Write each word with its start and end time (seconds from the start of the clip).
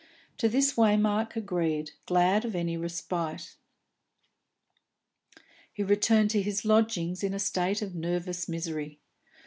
To 0.39 0.49
this 0.49 0.73
Waymark 0.75 1.35
agreed, 1.35 1.91
glad 2.07 2.43
of 2.43 2.55
any 2.55 2.75
respite. 2.75 3.55
He 5.71 5.83
returned 5.83 6.31
to 6.31 6.41
his 6.41 6.65
lodgings 6.65 7.23
in 7.23 7.35
a 7.35 7.39
state 7.39 7.83
of 7.83 7.93
nervous 7.93 8.49
misery. 8.49 8.99